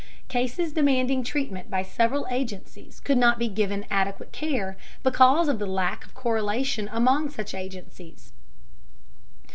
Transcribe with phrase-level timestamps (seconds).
[0.29, 5.67] Cases demanding treatment by several agencies could not be given adequate care because of the
[5.67, 8.33] lack of correlation among such agencies.